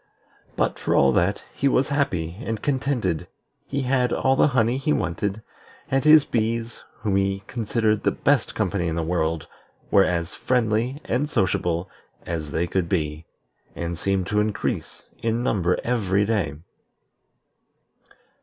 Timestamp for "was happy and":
1.67-2.59